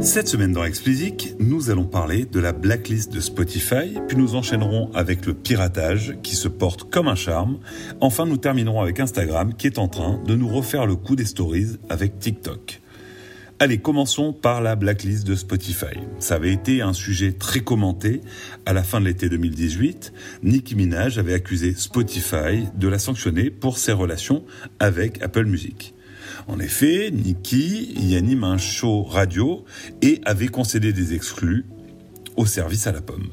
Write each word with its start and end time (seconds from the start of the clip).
Cette 0.00 0.28
semaine 0.28 0.52
dans 0.52 0.64
Explicit, 0.64 1.36
nous 1.40 1.70
allons 1.70 1.86
parler 1.86 2.26
de 2.26 2.38
la 2.38 2.52
blacklist 2.52 3.12
de 3.12 3.20
Spotify, 3.20 3.94
puis 4.06 4.16
nous 4.16 4.34
enchaînerons 4.34 4.90
avec 4.94 5.26
le 5.26 5.34
piratage 5.34 6.16
qui 6.22 6.36
se 6.36 6.48
porte 6.48 6.90
comme 6.90 7.08
un 7.08 7.14
charme. 7.14 7.58
Enfin, 8.00 8.26
nous 8.26 8.36
terminerons 8.36 8.80
avec 8.80 9.00
Instagram 9.00 9.54
qui 9.54 9.66
est 9.66 9.78
en 9.78 9.88
train 9.88 10.22
de 10.24 10.36
nous 10.36 10.48
refaire 10.48 10.86
le 10.86 10.96
coup 10.96 11.16
des 11.16 11.24
stories 11.24 11.78
avec 11.88 12.18
TikTok. 12.18 12.80
Allez, 13.58 13.78
commençons 13.78 14.34
par 14.34 14.60
la 14.60 14.76
blacklist 14.76 15.26
de 15.26 15.34
Spotify. 15.34 15.96
Ça 16.18 16.34
avait 16.34 16.52
été 16.52 16.82
un 16.82 16.92
sujet 16.92 17.32
très 17.32 17.60
commenté 17.60 18.20
à 18.66 18.74
la 18.74 18.82
fin 18.82 19.00
de 19.00 19.06
l'été 19.06 19.30
2018. 19.30 20.12
Nicki 20.42 20.74
Minaj 20.74 21.18
avait 21.18 21.32
accusé 21.32 21.74
Spotify 21.74 22.68
de 22.74 22.88
la 22.88 22.98
sanctionner 22.98 23.48
pour 23.48 23.78
ses 23.78 23.92
relations 23.92 24.44
avec 24.78 25.22
Apple 25.22 25.46
Music. 25.46 25.95
En 26.48 26.58
effet, 26.58 27.10
Nikki 27.10 27.92
y 27.96 28.16
anime 28.16 28.44
un 28.44 28.58
show 28.58 29.02
radio 29.02 29.64
et 30.02 30.20
avait 30.24 30.48
concédé 30.48 30.92
des 30.92 31.14
exclus 31.14 31.64
au 32.36 32.46
service 32.46 32.86
à 32.86 32.92
la 32.92 33.00
pomme. 33.00 33.30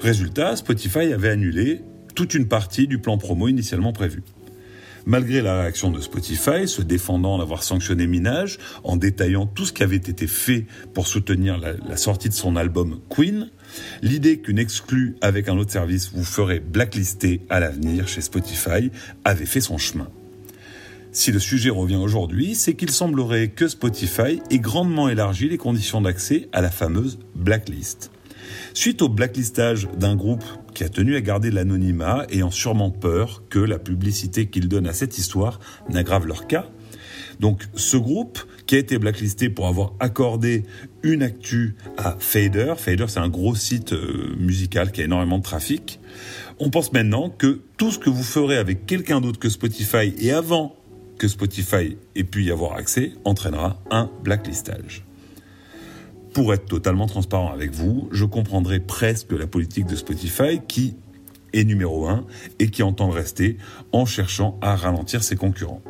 Résultat, 0.00 0.56
Spotify 0.56 1.12
avait 1.12 1.30
annulé 1.30 1.82
toute 2.14 2.34
une 2.34 2.48
partie 2.48 2.86
du 2.86 2.98
plan 2.98 3.18
promo 3.18 3.48
initialement 3.48 3.92
prévu. 3.92 4.22
Malgré 5.08 5.40
la 5.40 5.60
réaction 5.60 5.92
de 5.92 6.00
Spotify, 6.00 6.66
se 6.66 6.82
défendant 6.82 7.38
d'avoir 7.38 7.62
sanctionné 7.62 8.08
Minage, 8.08 8.58
en 8.82 8.96
détaillant 8.96 9.46
tout 9.46 9.64
ce 9.64 9.72
qui 9.72 9.84
avait 9.84 9.94
été 9.94 10.26
fait 10.26 10.66
pour 10.94 11.06
soutenir 11.06 11.58
la, 11.58 11.74
la 11.74 11.96
sortie 11.96 12.28
de 12.28 12.34
son 12.34 12.56
album 12.56 12.98
Queen, 13.08 13.50
l'idée 14.02 14.40
qu'une 14.40 14.58
exclue 14.58 15.14
avec 15.20 15.48
un 15.48 15.56
autre 15.58 15.70
service 15.70 16.10
vous 16.12 16.24
ferait 16.24 16.58
blacklister 16.58 17.42
à 17.50 17.60
l'avenir 17.60 18.08
chez 18.08 18.20
Spotify 18.20 18.90
avait 19.24 19.46
fait 19.46 19.60
son 19.60 19.78
chemin. 19.78 20.08
Si 21.16 21.32
le 21.32 21.38
sujet 21.38 21.70
revient 21.70 21.96
aujourd'hui, 21.96 22.54
c'est 22.54 22.74
qu'il 22.74 22.90
semblerait 22.90 23.48
que 23.48 23.68
Spotify 23.68 24.42
ait 24.50 24.58
grandement 24.58 25.08
élargi 25.08 25.48
les 25.48 25.56
conditions 25.56 26.02
d'accès 26.02 26.50
à 26.52 26.60
la 26.60 26.70
fameuse 26.70 27.18
blacklist. 27.34 28.10
Suite 28.74 29.00
au 29.00 29.08
blacklistage 29.08 29.88
d'un 29.96 30.14
groupe 30.14 30.44
qui 30.74 30.84
a 30.84 30.90
tenu 30.90 31.16
à 31.16 31.22
garder 31.22 31.50
l'anonymat 31.50 32.26
ayant 32.28 32.50
sûrement 32.50 32.90
peur 32.90 33.44
que 33.48 33.58
la 33.58 33.78
publicité 33.78 34.48
qu'ils 34.48 34.68
donnent 34.68 34.86
à 34.86 34.92
cette 34.92 35.16
histoire 35.16 35.58
n'aggrave 35.88 36.26
leur 36.26 36.46
cas, 36.46 36.66
donc 37.40 37.62
ce 37.76 37.96
groupe 37.96 38.38
qui 38.66 38.74
a 38.74 38.78
été 38.78 38.98
blacklisté 38.98 39.48
pour 39.48 39.68
avoir 39.68 39.94
accordé 40.00 40.64
une 41.02 41.22
actu 41.22 41.76
à 41.96 42.16
Fader, 42.18 42.74
Fader 42.76 43.06
c'est 43.08 43.20
un 43.20 43.30
gros 43.30 43.54
site 43.54 43.94
euh, 43.94 44.36
musical 44.38 44.92
qui 44.92 45.00
a 45.00 45.04
énormément 45.04 45.38
de 45.38 45.44
trafic, 45.44 45.98
on 46.58 46.68
pense 46.68 46.92
maintenant 46.92 47.30
que 47.30 47.62
tout 47.78 47.90
ce 47.90 47.98
que 47.98 48.10
vous 48.10 48.22
ferez 48.22 48.58
avec 48.58 48.84
quelqu'un 48.84 49.22
d'autre 49.22 49.38
que 49.38 49.48
Spotify 49.48 50.14
et 50.18 50.30
avant 50.30 50.76
que 51.18 51.28
Spotify 51.28 51.96
ait 52.14 52.24
pu 52.24 52.44
y 52.44 52.50
avoir 52.50 52.74
accès 52.74 53.12
entraînera 53.24 53.80
un 53.90 54.10
blacklistage. 54.22 55.04
Pour 56.32 56.52
être 56.52 56.66
totalement 56.66 57.06
transparent 57.06 57.50
avec 57.50 57.72
vous, 57.72 58.08
je 58.12 58.24
comprendrai 58.24 58.80
presque 58.80 59.32
la 59.32 59.46
politique 59.46 59.86
de 59.86 59.96
Spotify 59.96 60.60
qui 60.68 60.94
est 61.54 61.64
numéro 61.64 62.06
un 62.06 62.26
et 62.58 62.68
qui 62.68 62.82
entend 62.82 63.08
rester 63.08 63.56
en 63.92 64.04
cherchant 64.04 64.58
à 64.60 64.76
ralentir 64.76 65.22
ses 65.22 65.36
concurrents. 65.36 65.82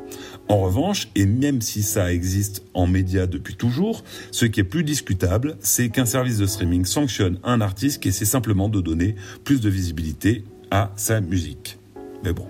En 0.48 0.60
revanche, 0.60 1.08
et 1.16 1.26
même 1.26 1.60
si 1.60 1.82
ça 1.82 2.12
existe 2.12 2.62
en 2.74 2.86
médias 2.86 3.26
depuis 3.26 3.56
toujours, 3.56 4.04
ce 4.30 4.46
qui 4.46 4.60
est 4.60 4.64
plus 4.64 4.84
discutable, 4.84 5.56
c'est 5.60 5.88
qu'un 5.88 6.06
service 6.06 6.38
de 6.38 6.46
streaming 6.46 6.84
sanctionne 6.84 7.38
un 7.42 7.60
artiste 7.60 8.00
qui 8.00 8.08
essaie 8.08 8.24
simplement 8.24 8.68
de 8.68 8.80
donner 8.80 9.16
plus 9.42 9.60
de 9.60 9.68
visibilité 9.68 10.44
à 10.70 10.92
sa 10.96 11.20
musique. 11.20 11.78
Mais 12.22 12.32
bon. 12.32 12.46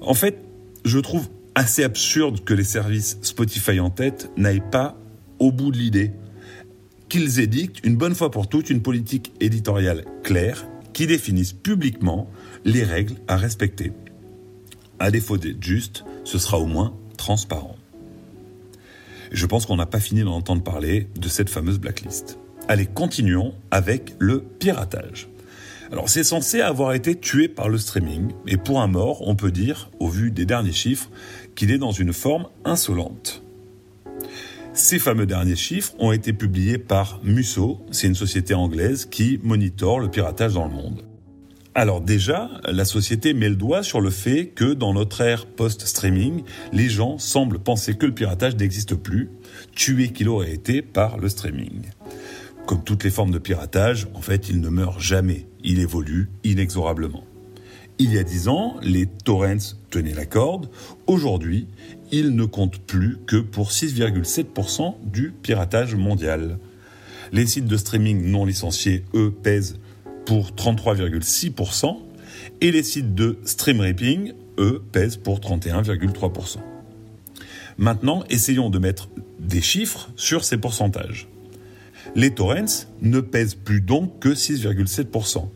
En 0.00 0.14
fait, 0.14 0.38
je 0.86 1.00
trouve 1.00 1.28
assez 1.56 1.82
absurde 1.82 2.44
que 2.44 2.54
les 2.54 2.64
services 2.64 3.18
Spotify 3.22 3.80
en 3.80 3.90
tête 3.90 4.30
n'aillent 4.36 4.70
pas 4.70 4.96
au 5.40 5.50
bout 5.50 5.72
de 5.72 5.76
l'idée, 5.76 6.12
qu'ils 7.08 7.40
édictent 7.40 7.84
une 7.84 7.96
bonne 7.96 8.14
fois 8.14 8.30
pour 8.30 8.48
toutes 8.48 8.70
une 8.70 8.82
politique 8.82 9.32
éditoriale 9.40 10.04
claire 10.22 10.66
qui 10.92 11.06
définisse 11.06 11.52
publiquement 11.52 12.30
les 12.64 12.84
règles 12.84 13.16
à 13.26 13.36
respecter. 13.36 13.92
À 14.98 15.10
défaut 15.10 15.36
d'être 15.36 15.62
juste, 15.62 16.04
ce 16.24 16.38
sera 16.38 16.58
au 16.58 16.66
moins 16.66 16.94
transparent. 17.16 17.76
Je 19.32 19.44
pense 19.44 19.66
qu'on 19.66 19.76
n'a 19.76 19.86
pas 19.86 20.00
fini 20.00 20.22
d'en 20.22 20.34
entendre 20.34 20.62
parler 20.62 21.08
de 21.18 21.28
cette 21.28 21.50
fameuse 21.50 21.80
blacklist. 21.80 22.38
Allez, 22.68 22.86
continuons 22.86 23.54
avec 23.72 24.14
le 24.20 24.40
piratage. 24.40 25.28
Alors 25.92 26.08
c'est 26.08 26.24
censé 26.24 26.60
avoir 26.60 26.92
été 26.92 27.14
tué 27.14 27.48
par 27.48 27.68
le 27.68 27.78
streaming, 27.78 28.32
et 28.46 28.56
pour 28.56 28.80
un 28.80 28.88
mort, 28.88 29.26
on 29.26 29.36
peut 29.36 29.52
dire, 29.52 29.90
au 30.00 30.08
vu 30.08 30.30
des 30.30 30.46
derniers 30.46 30.72
chiffres, 30.72 31.10
qu'il 31.54 31.70
est 31.70 31.78
dans 31.78 31.92
une 31.92 32.12
forme 32.12 32.46
insolente. 32.64 33.42
Ces 34.72 34.98
fameux 34.98 35.26
derniers 35.26 35.56
chiffres 35.56 35.94
ont 35.98 36.12
été 36.12 36.32
publiés 36.32 36.78
par 36.78 37.20
Musso, 37.24 37.80
c'est 37.92 38.08
une 38.08 38.14
société 38.14 38.52
anglaise 38.52 39.06
qui 39.06 39.40
monitore 39.42 40.00
le 40.00 40.10
piratage 40.10 40.54
dans 40.54 40.66
le 40.66 40.74
monde. 40.74 41.02
Alors 41.74 42.00
déjà, 42.00 42.50
la 42.66 42.86
société 42.86 43.34
met 43.34 43.50
le 43.50 43.54
doigt 43.54 43.82
sur 43.82 44.00
le 44.00 44.10
fait 44.10 44.46
que 44.46 44.72
dans 44.72 44.94
notre 44.94 45.20
ère 45.20 45.46
post-streaming, 45.46 46.42
les 46.72 46.88
gens 46.88 47.18
semblent 47.18 47.58
penser 47.58 47.94
que 47.96 48.06
le 48.06 48.14
piratage 48.14 48.56
n'existe 48.56 48.94
plus, 48.94 49.30
tué 49.74 50.08
qu'il 50.08 50.28
aurait 50.28 50.52
été 50.52 50.82
par 50.82 51.18
le 51.18 51.28
streaming. 51.28 51.82
Comme 52.66 52.82
toutes 52.82 53.04
les 53.04 53.10
formes 53.10 53.30
de 53.30 53.38
piratage, 53.38 54.08
en 54.14 54.22
fait, 54.22 54.48
il 54.48 54.60
ne 54.60 54.68
meurt 54.70 55.00
jamais. 55.00 55.46
Il 55.66 55.80
évolue 55.80 56.30
inexorablement. 56.44 57.24
Il 57.98 58.14
y 58.14 58.18
a 58.18 58.22
dix 58.22 58.46
ans, 58.46 58.76
les 58.82 59.06
torrents 59.06 59.74
tenaient 59.90 60.14
la 60.14 60.26
corde. 60.26 60.70
Aujourd'hui, 61.08 61.66
ils 62.12 62.36
ne 62.36 62.44
comptent 62.44 62.78
plus 62.78 63.18
que 63.26 63.36
pour 63.36 63.72
6,7% 63.72 64.94
du 65.04 65.32
piratage 65.42 65.96
mondial. 65.96 66.58
Les 67.32 67.46
sites 67.46 67.66
de 67.66 67.76
streaming 67.76 68.30
non 68.30 68.44
licenciés, 68.44 69.04
eux, 69.14 69.34
pèsent 69.42 69.80
pour 70.24 70.52
33,6%. 70.52 71.96
Et 72.60 72.70
les 72.70 72.84
sites 72.84 73.16
de 73.16 73.38
stream 73.44 73.80
ripping, 73.80 74.34
eux, 74.58 74.82
pèsent 74.92 75.16
pour 75.16 75.40
31,3%. 75.40 76.58
Maintenant, 77.76 78.22
essayons 78.30 78.70
de 78.70 78.78
mettre 78.78 79.08
des 79.40 79.60
chiffres 79.60 80.10
sur 80.14 80.44
ces 80.44 80.58
pourcentages. 80.58 81.28
Les 82.14 82.30
torrents 82.30 82.86
ne 83.02 83.18
pèsent 83.18 83.56
plus 83.56 83.80
donc 83.80 84.20
que 84.20 84.28
6,7%. 84.28 85.48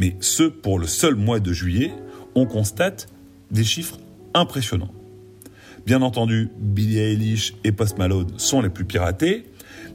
Mais 0.00 0.16
ce, 0.20 0.44
pour 0.44 0.78
le 0.78 0.86
seul 0.86 1.14
mois 1.14 1.40
de 1.40 1.52
juillet, 1.52 1.92
on 2.34 2.46
constate 2.46 3.06
des 3.50 3.64
chiffres 3.64 3.98
impressionnants. 4.32 4.94
Bien 5.84 6.00
entendu, 6.00 6.48
Billie 6.58 6.98
Eilish 6.98 7.54
et 7.64 7.72
Post 7.72 7.98
Malone 7.98 8.32
sont 8.38 8.62
les 8.62 8.70
plus 8.70 8.86
piratés, 8.86 9.44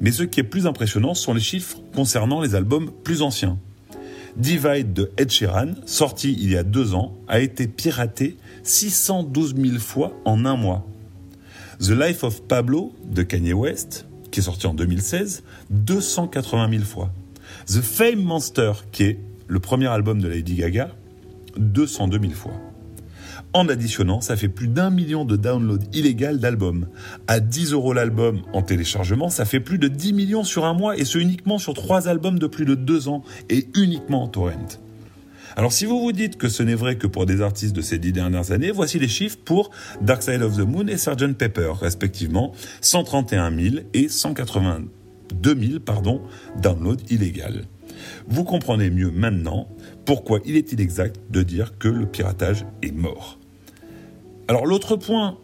mais 0.01 0.11
ce 0.11 0.21
qui 0.21 0.39
est 0.39 0.43
plus 0.43 0.67
impressionnant 0.67 1.15
sont 1.15 1.33
les 1.33 1.41
chiffres 1.41 1.79
concernant 1.95 2.41
les 2.41 2.53
albums 2.53 2.91
plus 3.03 3.23
anciens. 3.23 3.57
Divide 4.37 4.93
de 4.93 5.11
Ed 5.17 5.31
Sheeran, 5.31 5.73
sorti 5.87 6.37
il 6.39 6.51
y 6.51 6.57
a 6.57 6.63
deux 6.63 6.93
ans, 6.93 7.17
a 7.27 7.39
été 7.39 7.67
piraté 7.67 8.37
612 8.61 9.55
000 9.55 9.79
fois 9.79 10.13
en 10.25 10.45
un 10.45 10.55
mois. 10.55 10.85
The 11.79 11.91
Life 11.91 12.23
of 12.23 12.43
Pablo 12.43 12.93
de 13.05 13.23
Kanye 13.23 13.53
West, 13.53 14.05
qui 14.29 14.41
est 14.41 14.43
sorti 14.43 14.67
en 14.67 14.75
2016, 14.75 15.43
280 15.71 16.69
000 16.69 16.83
fois. 16.83 17.11
The 17.65 17.81
Fame 17.81 18.21
Monster, 18.21 18.73
qui 18.91 19.03
est 19.03 19.19
le 19.47 19.59
premier 19.59 19.87
album 19.87 20.21
de 20.21 20.27
Lady 20.27 20.55
Gaga, 20.55 20.91
202 21.57 22.19
000 22.19 22.33
fois. 22.33 22.53
En 23.53 23.69
additionnant, 23.69 24.19
ça 24.19 24.35
fait 24.35 24.49
plus 24.49 24.67
d'un 24.67 24.89
million 24.89 25.23
de 25.23 25.37
downloads 25.37 25.85
illégaux 25.93 26.37
d'albums. 26.37 26.87
À 27.27 27.39
10 27.39 27.71
euros 27.71 27.93
l'album 27.93 28.41
en 28.51 28.61
téléchargement, 28.61 29.29
ça 29.29 29.45
fait 29.45 29.61
plus 29.61 29.77
de 29.77 29.87
10 29.87 30.11
millions 30.11 30.43
sur 30.43 30.65
un 30.65 30.73
mois 30.73 30.97
et 30.97 31.05
ce 31.05 31.19
uniquement 31.19 31.57
sur 31.57 31.73
trois 31.73 32.09
albums 32.09 32.37
de 32.37 32.47
plus 32.47 32.65
de 32.65 32.75
deux 32.75 33.07
ans 33.07 33.23
et 33.49 33.67
uniquement 33.75 34.23
en 34.23 34.27
torrent. 34.27 34.67
Alors 35.55 35.71
si 35.71 35.85
vous 35.85 36.01
vous 36.01 36.11
dites 36.11 36.37
que 36.37 36.49
ce 36.49 36.63
n'est 36.63 36.75
vrai 36.75 36.97
que 36.97 37.07
pour 37.07 37.25
des 37.25 37.41
artistes 37.41 37.73
de 37.73 37.81
ces 37.81 37.97
dix 37.97 38.11
dernières 38.11 38.51
années, 38.51 38.71
voici 38.71 38.99
les 38.99 39.07
chiffres 39.07 39.37
pour 39.45 39.71
Dark 40.01 40.21
Side 40.21 40.41
of 40.41 40.57
the 40.57 40.67
Moon 40.67 40.87
et 40.87 40.97
Sgt 40.97 41.37
Pepper, 41.37 41.71
respectivement 41.79 42.51
131 42.81 43.57
000 43.57 43.75
et 43.93 44.09
182 44.09 45.55
000 45.57 45.79
pardon, 45.79 46.21
downloads 46.61 47.05
illégaux. 47.09 47.61
Vous 48.27 48.43
comprenez 48.43 48.89
mieux 48.89 49.11
maintenant 49.11 49.67
pourquoi 50.05 50.39
il 50.45 50.55
est 50.55 50.71
inexact 50.71 51.19
de 51.29 51.43
dire 51.43 51.77
que 51.77 51.87
le 51.87 52.05
piratage 52.05 52.65
est 52.81 52.93
mort. 52.93 53.39
Alors 54.47 54.65
l'autre 54.65 54.95
point 54.95 55.37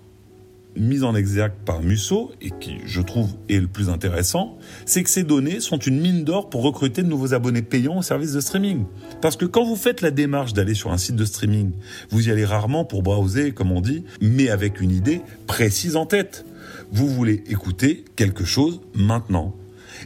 mis 0.76 1.04
en 1.04 1.16
exergue 1.16 1.54
par 1.66 1.82
Musso, 1.82 2.32
et 2.42 2.50
qui 2.60 2.78
je 2.86 3.02
trouve 3.02 3.30
est 3.50 3.60
le 3.60 3.68
plus 3.68 3.90
intéressant, 3.90 4.58
c'est 4.86 5.04
que 5.04 5.10
ces 5.10 5.24
données 5.24 5.60
sont 5.60 5.78
une 5.78 6.00
mine 6.00 6.24
d'or 6.24 6.50
pour 6.50 6.64
recruter 6.64 7.04
de 7.04 7.08
nouveaux 7.08 7.34
abonnés 7.34 7.62
payants 7.62 7.98
au 7.98 8.02
service 8.02 8.34
de 8.34 8.40
streaming. 8.40 8.86
Parce 9.22 9.36
que 9.36 9.46
quand 9.46 9.64
vous 9.64 9.76
faites 9.76 10.02
la 10.02 10.12
démarche 10.12 10.54
d'aller 10.54 10.74
sur 10.74 10.92
un 10.92 10.98
site 10.98 11.16
de 11.16 11.26
streaming, 11.26 11.72
vous 12.10 12.28
y 12.28 12.32
allez 12.32 12.46
rarement 12.46 12.86
pour 12.86 13.04
browser, 13.04 13.52
comme 13.52 13.72
on 13.72 13.82
dit, 13.82 14.04
mais 14.22 14.50
avec 14.50 14.82
une 14.82 14.92
idée 14.92 15.22
précise 15.48 15.96
en 15.96 16.06
tête. 16.06 16.46
Vous 16.92 17.08
voulez 17.08 17.44
écouter 17.48 18.06
quelque 18.16 18.46
chose 18.46 18.82
maintenant. 18.96 19.56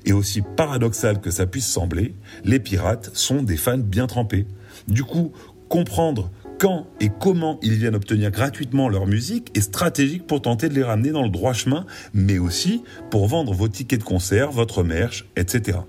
Et 0.06 0.14
aussi 0.14 0.42
paradoxal 0.42 1.22
que 1.22 1.32
ça 1.32 1.46
puisse 1.46 1.68
sembler, 1.68 2.14
les 2.44 2.60
pirates 2.60 3.12
sont 3.14 3.44
des 3.44 3.58
fans 3.58 3.78
bien 3.78 4.08
trempés. 4.08 4.46
Du 4.88 5.04
coup, 5.04 5.32
comprendre 5.70 6.30
quand 6.60 6.88
et 7.00 7.10
comment 7.20 7.60
ils 7.62 7.74
viennent 7.74 7.96
obtenir 7.96 8.32
gratuitement 8.32 8.88
leur 8.88 9.08
musique 9.08 9.52
est 9.56 9.62
stratégique 9.62 10.26
pour 10.26 10.42
tenter 10.42 10.70
de 10.70 10.74
les 10.74 10.84
ramener 10.84 11.12
dans 11.12 11.24
le 11.24 11.30
droit 11.30 11.54
chemin, 11.54 11.86
mais 12.14 12.38
aussi 12.38 12.84
pour 13.10 13.28
vendre 13.28 13.54
vos 13.54 13.68
tickets 13.68 14.00
de 14.00 14.06
concert, 14.06 14.52
votre 14.52 14.84
merch, 14.84 15.26
etc. 15.36 15.80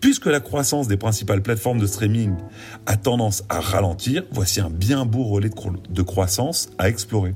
Puisque 0.00 0.26
la 0.26 0.40
croissance 0.40 0.88
des 0.88 0.96
principales 0.96 1.42
plateformes 1.42 1.78
de 1.78 1.86
streaming 1.86 2.34
a 2.86 2.96
tendance 2.96 3.44
à 3.48 3.60
ralentir, 3.60 4.24
voici 4.30 4.60
un 4.60 4.70
bien 4.70 5.04
beau 5.04 5.24
relais 5.24 5.50
de, 5.90 6.02
croissance 6.02 6.70
à 6.78 6.88
explorer. 6.88 7.34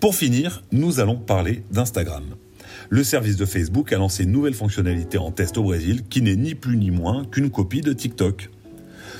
Pour 0.00 0.14
finir, 0.14 0.62
nous 0.72 1.00
allons 1.00 1.16
parler 1.16 1.62
d'Instagram. 1.70 2.24
Le 2.88 3.04
service 3.04 3.36
de 3.36 3.44
Facebook 3.44 3.92
a 3.92 3.98
lancé 3.98 4.24
une 4.24 4.32
nouvelle 4.32 4.54
fonctionnalité 4.54 5.18
en 5.18 5.30
test 5.30 5.58
au 5.58 5.62
Brésil 5.62 6.02
qui 6.08 6.22
n'est 6.22 6.36
ni 6.36 6.54
plus 6.54 6.76
ni 6.76 6.90
moins 6.90 7.24
qu'une 7.24 7.50
copie 7.50 7.82
de 7.82 7.92
TikTok. 7.92 8.50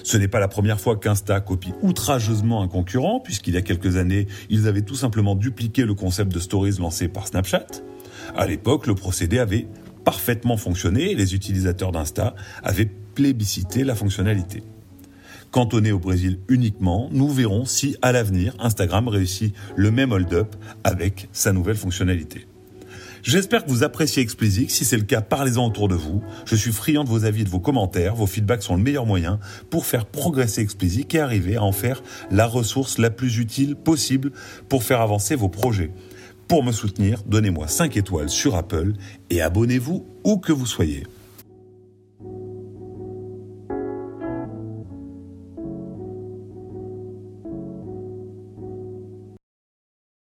Ce 0.02 0.16
n'est 0.16 0.28
pas 0.28 0.40
la 0.40 0.48
première 0.48 0.80
fois 0.80 0.96
qu'Insta 0.96 1.40
copie 1.40 1.72
outrageusement 1.82 2.62
un 2.62 2.68
concurrent, 2.68 3.20
puisqu'il 3.20 3.54
y 3.54 3.56
a 3.58 3.62
quelques 3.62 3.96
années, 3.96 4.26
ils 4.48 4.66
avaient 4.66 4.82
tout 4.82 4.94
simplement 4.94 5.34
dupliqué 5.34 5.84
le 5.84 5.94
concept 5.94 6.32
de 6.32 6.40
stories 6.40 6.76
lancé 6.78 7.08
par 7.08 7.26
Snapchat. 7.26 7.66
À 8.36 8.46
l'époque, 8.46 8.86
le 8.86 8.94
procédé 8.94 9.38
avait 9.38 9.66
parfaitement 10.04 10.56
fonctionné 10.56 11.10
et 11.10 11.14
les 11.14 11.34
utilisateurs 11.34 11.92
d'Insta 11.92 12.34
avaient 12.62 12.88
plébiscité 13.14 13.84
la 13.84 13.94
fonctionnalité. 13.94 14.62
Cantonné 15.50 15.90
au 15.90 15.98
Brésil 15.98 16.38
uniquement, 16.48 17.08
nous 17.12 17.28
verrons 17.28 17.64
si 17.64 17.96
à 18.02 18.12
l'avenir 18.12 18.54
Instagram 18.60 19.08
réussit 19.08 19.54
le 19.74 19.90
même 19.90 20.12
hold-up 20.12 20.54
avec 20.84 21.28
sa 21.32 21.52
nouvelle 21.52 21.76
fonctionnalité. 21.76 22.46
J'espère 23.22 23.64
que 23.64 23.70
vous 23.70 23.82
appréciez 23.82 24.22
Explicit. 24.22 24.70
Si 24.70 24.84
c'est 24.84 24.96
le 24.96 25.02
cas, 25.02 25.20
parlez-en 25.20 25.66
autour 25.66 25.88
de 25.88 25.94
vous. 25.94 26.22
Je 26.46 26.56
suis 26.56 26.72
friand 26.72 27.04
de 27.04 27.08
vos 27.08 27.24
avis 27.24 27.42
et 27.42 27.44
de 27.44 27.50
vos 27.50 27.60
commentaires. 27.60 28.14
Vos 28.14 28.26
feedbacks 28.26 28.62
sont 28.62 28.76
le 28.76 28.82
meilleur 28.82 29.06
moyen 29.06 29.38
pour 29.68 29.86
faire 29.86 30.06
progresser 30.06 30.62
Explicit 30.62 31.14
et 31.14 31.20
arriver 31.20 31.56
à 31.56 31.62
en 31.62 31.72
faire 31.72 32.02
la 32.30 32.46
ressource 32.46 32.98
la 32.98 33.10
plus 33.10 33.38
utile 33.38 33.76
possible 33.76 34.32
pour 34.68 34.82
faire 34.82 35.00
avancer 35.00 35.34
vos 35.34 35.48
projets. 35.48 35.90
Pour 36.48 36.64
me 36.64 36.72
soutenir, 36.72 37.22
donnez-moi 37.26 37.68
5 37.68 37.96
étoiles 37.96 38.30
sur 38.30 38.56
Apple 38.56 38.94
et 39.28 39.40
abonnez-vous 39.40 40.06
où 40.24 40.38
que 40.38 40.52
vous 40.52 40.66
soyez. 40.66 41.04